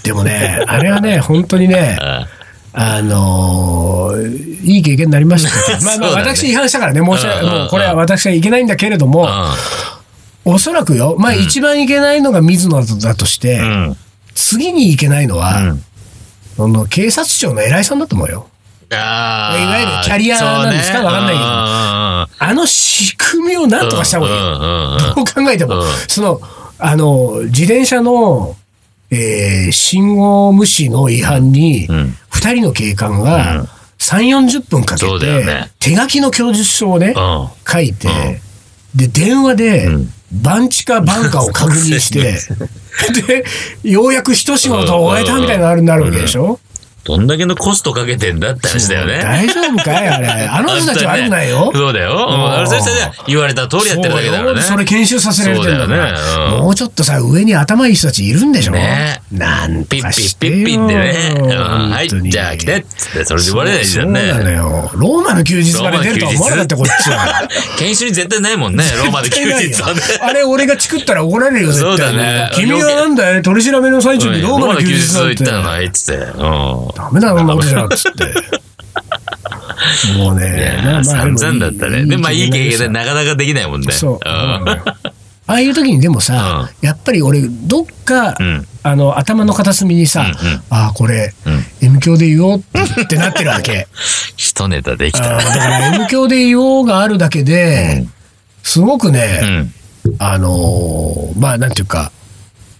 [0.02, 2.26] でもね、あれはね、本当にね、ど。
[2.76, 5.48] あのーいい経験になりました。
[5.72, 5.78] よ。
[5.82, 9.28] まあまあ、私違反したからね、申し訳もうこれは私はいけないんだけれども、
[10.44, 13.96] おそらくよ、まあ一番いけないのが水野だとして、うん。
[14.34, 14.36] うん。
[14.36, 15.84] 次にいけないのは、うん。
[16.56, 18.48] その警察庁の偉いさんだと思うよ。
[18.92, 19.58] ああ。
[19.62, 21.04] いわゆるキャリアなんですかね。
[21.04, 21.44] わかんないけど。
[21.46, 25.14] あの仕組みをなんとかした方がいい。
[25.14, 25.86] どう考えても、うん。
[26.08, 26.40] その、
[26.78, 28.56] あの、自転車の、
[29.10, 33.68] えー信号無視の違反にうん、二人の警官うがん
[33.98, 37.48] 3、40分かけてね、手書きの供述書をね、うん。
[37.70, 38.08] 書いて、
[38.94, 42.38] で、電話でうん、番地か番かを確認して、
[43.26, 43.44] で、
[43.82, 46.58] ようやく一仕事を終えたみたいなのになるわけでしょ？
[47.04, 49.20] どんだけのコストかけてんだって話だよね。
[49.22, 50.26] 大丈夫かいあれ。
[50.48, 51.70] あの人たちは悪くないよ。
[51.74, 52.12] そうだよ。
[52.12, 54.62] うんあの人たちは言われた通りやってるだけだからね。
[54.62, 56.14] それ研修させられてるんだね
[56.54, 61.34] うんもうちょっとさ、上に頭いい人たちいるんでしょねなんとピッピッピッピッでね。
[61.40, 64.20] うんはい、じゃあ来てっつって、それで言われないじゃんね。
[64.20, 64.90] そうなのよ。
[64.94, 67.48] ローマの休日まで出るとは思わなかった、こっちは。
[67.78, 70.00] 研修に絶対ないもんね、ローマで休日はね。
[70.20, 75.34] あれ、俺がチクったら怒られるよ、絶対そうだね君はなんだよ、取り調べの最中にローマの休日なんて。
[75.34, 76.24] ローマの休日行ったのはいっつって。
[76.24, 76.93] うん。
[76.94, 78.24] ダメだ、そんなことじゃ、つって。
[80.18, 82.06] もうね、まあまあ散々だったね。
[82.06, 83.92] で、まあいい経験でななかなかできないもんね。
[83.92, 84.14] そう。
[84.16, 84.18] ん
[85.46, 90.26] ああいう時にでもさ、やっぱり俺、どっか、うんあの、頭の片隅にさ、
[90.70, 93.86] ああ、これ、うん M 教で言おうってなってるわけ。
[94.36, 98.06] 一ネタできただから M 教で言おうがあるだけで、
[98.62, 99.74] すごくね、うん。
[100.18, 102.10] あのーまあ、なんていうか、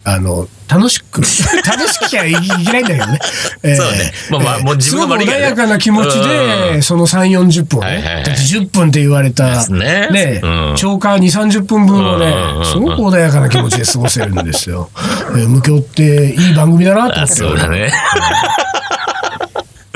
[0.07, 1.23] あの、楽しく、
[1.67, 3.19] 楽しきゃいけないんだけどね。
[3.63, 14.91] えそうねまあまあもう自分がすごく穏やかな気持ちうで、んその3、40分をね、はいはいはいだって10分って言われた、ねねうん超過2、30分分をねうんうんうん、すごく穏やかな気持ちで過ごせるんですよ。
[15.37, 17.35] えー無教っていい番組だなと思あ、って。
[17.35, 17.91] そうだね。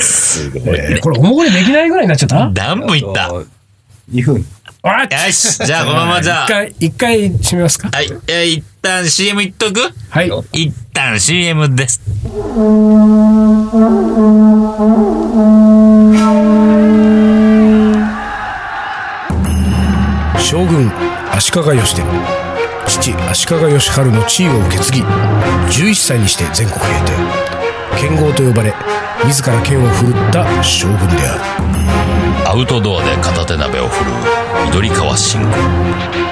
[0.01, 1.01] すごいえーね。
[1.01, 2.51] これ、おもこれできないぐらいになっちゃった？
[2.55, 3.31] 何分いった
[4.13, 4.47] ？2分。
[4.83, 6.49] あよし、じゃあこのままじゃあ一。
[6.49, 7.91] 回、一回締めますか？
[7.93, 9.81] はい、えー一旦 CM いっとく？
[10.11, 10.31] はい。
[10.53, 12.01] 一旦 CM です。
[20.41, 20.91] 将軍
[21.33, 22.05] 足利義輝
[22.87, 27.13] 父足利義晴の地位を受け継ぎ11歳にして全国平定
[28.01, 28.73] 剣豪と呼ばれ
[29.25, 32.49] 自ら剣を振るった将軍である。
[32.49, 34.15] アウトドアで片手鍋を振るう
[34.67, 35.49] 緑川信吾。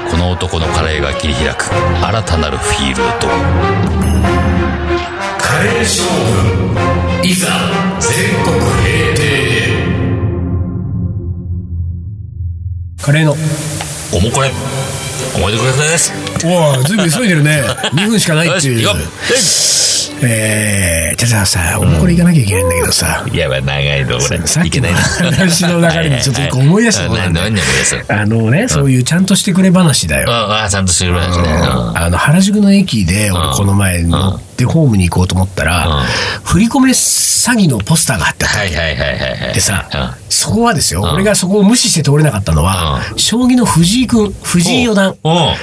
[0.09, 3.29] この男のカレーが切り開く新たなるフィールド。
[5.39, 6.05] カレー将
[7.21, 7.49] 軍いざ
[7.99, 9.25] 全国平定
[13.03, 13.33] カレーの。
[14.15, 14.53] おもこれ。
[15.35, 16.13] 思い出くださいです。
[16.45, 17.65] おおずいぶん急いでるね。
[17.93, 18.89] 2分しかないっていう
[20.23, 27.43] えー、じゃあさおもこれ行かなきゃいけないんだけどさ、ういやばい長いのこれさっきの話の流れでちょっと一個思い出したことなんだ
[28.09, 30.31] あのね、そういうちゃんとしてくれ話だよ。
[30.31, 36.03] ああちゃんとしてる話ねうんあの、原宿の駅で、俺この前乗ってホームに行こうと思ったら、
[36.45, 38.47] 振り込め詐欺のポスターがあった。
[39.53, 41.05] でさうん、そこはですよ、ん。
[41.15, 45.17] 俺がそこを無視して通れなかったのは、将棋の藤井君、藤井四段。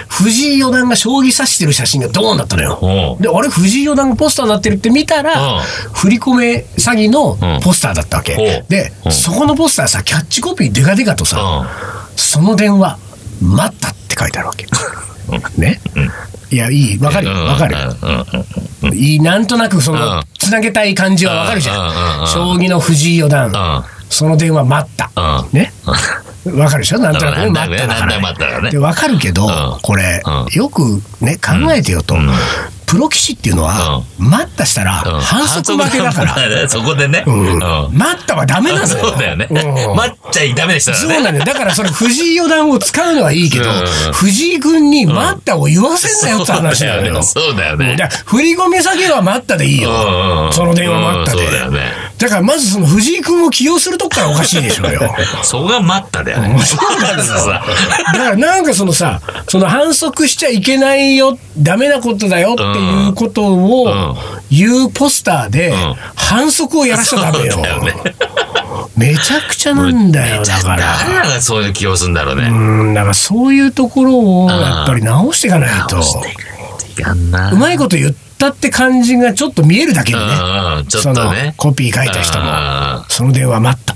[0.07, 3.17] 藤井四段が将棋指してる写真がドーンだったのよ。
[3.19, 5.61] で、あれ藤井四段がポスターになってるって見たらうん、
[5.93, 8.65] 振り込め詐欺のポスターだったわおけう。
[8.69, 9.11] で、うん。
[9.11, 11.67] そこのポスターさ、キャッチコピーデカデカとさ、うん。
[12.15, 12.97] その電話、
[13.41, 14.65] 待ったって書いてあるわけ。
[15.57, 15.79] ね、
[16.51, 17.75] いや、いい、わかるよ、わかる。
[18.93, 22.27] いい、なんとなくそのうん、つなげたい感じはわかるじゃうん。
[22.27, 23.83] 将棋の藤井四段、ん。
[24.09, 25.11] その電話待った。
[25.15, 25.57] うん。
[25.57, 25.73] ね。
[26.45, 26.99] わかるでしょ？
[26.99, 32.15] なんとなくね、待ったららねで、わかるけど、うんこれ、うんよくね、考えてよと。
[32.85, 36.69] プロ棋士っていうのは、待ったしたらうん反則負けだから。
[36.69, 37.23] そこでね。
[37.91, 39.05] 待ったはダメなんだよ。
[39.09, 39.47] そうだよね。
[39.49, 41.09] うん待っちゃダメでしたそう。
[41.09, 41.43] なんだよ。
[41.43, 43.65] だからそれ藤井四段を使うのはいいけど
[44.13, 47.23] 藤井君に待ったを言わせんなよって話なのよ。
[47.23, 47.97] そうだよね。
[48.25, 50.51] 振り込み先は待ったでいいよ。
[50.51, 51.43] その電話待ったで。
[51.45, 55.13] うんそうだよねだからまずその藤井君を起用するとこからおかしいでしょうよ。
[55.43, 56.57] そこが待っただよね。
[56.63, 57.63] そうなんだよさ
[58.13, 64.15] だからなんかそのさ、その反則しちゃいけないよ、ダメなことだよっていうことを
[64.49, 67.61] 言うポスターでん、反則をやらしちゃダメよ。
[68.95, 71.23] めちゃくちゃなんだよ、だか誰ら。
[71.23, 72.47] らがそういう気をするんだろうね。
[72.47, 72.51] う
[72.91, 76.01] ん、だからそういうところをやっぱり直していかないと。
[77.51, 80.25] うまいこと言ったって感じがちょっと見えるだけでね。
[80.25, 81.53] うんうんちょっそのとね。
[81.57, 83.95] コピー書いた人もうんうん、その電話待った。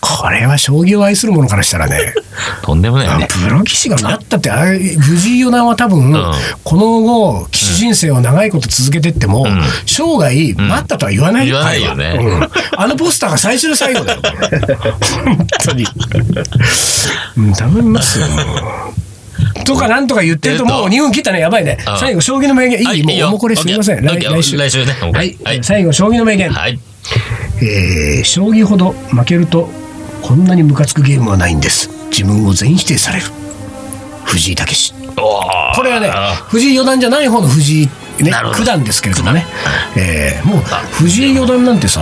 [0.00, 2.12] これは将棋を愛する者からしたらね、
[2.62, 3.26] とんでもないよね。
[3.30, 6.12] プロ棋士が待ったって、あれ藤井四段は多分、
[6.62, 14.20] この後、棋士人生を長いこと続けてっても、ん生涯待ったとは言わない言わないよねうんあのポスターが最終で最後だよ。
[15.24, 15.86] 本当に。
[17.38, 18.26] うん、頼みますよ。
[19.64, 21.78] とかなんとか言ってると、もう2分切ったね、やばいね。
[21.86, 21.98] うん。
[21.98, 22.98] 最後、将棋の名言、いい、もう、はい。
[22.98, 23.30] いいよ。
[23.30, 24.04] もうこれすみません。
[24.04, 24.56] 来週。
[24.56, 24.92] 来週ね。
[25.12, 25.36] はい。
[25.44, 25.64] はい。
[25.64, 26.50] 最後、将棋の名言。
[26.50, 26.78] はい。
[27.62, 29.68] えー将棋ほど負けると
[30.22, 31.90] こんなにムカつくゲームはないんです。
[32.10, 33.26] 自分を全否定される。
[34.24, 34.94] 藤井武
[35.76, 36.10] これはね
[36.48, 37.86] 藤井四段じゃない方の藤井、
[38.22, 39.44] ね九段ですけれどもね、
[39.96, 40.60] えーもう
[40.92, 42.00] 藤井四段なんてさ、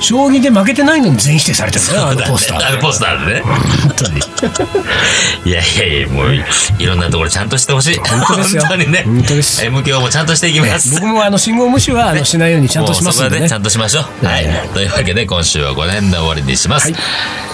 [0.00, 3.40] 将棋で負けてないのに全否定されてるのポスターあのポスターでね。
[3.40, 4.20] 本当に
[5.44, 6.44] いやいやいや、もうい
[6.78, 7.96] いろんなところちゃんとしてほしい。
[7.96, 9.02] 本当ですよ本当にね。
[9.06, 10.90] 本当です M 響もちゃんとしていきます。
[10.90, 14.26] 僕もあの信号無視はあのしないようにちゃんとしますんでねもうそこはね、ちゃんとしましょう。
[14.26, 14.44] はい。
[14.72, 16.92] というわけで、今週はこの辺で終わりにします。
[16.92, 16.96] はい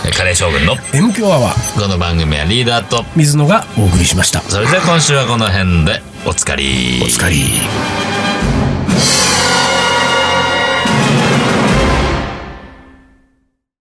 [0.07, 7.01] えカレー将軍の M 強アワーこの番組はリーダーと、水野がお送りしましたそれでは今週はこの辺でおつかり。
[7.03, 8.20] お疲れ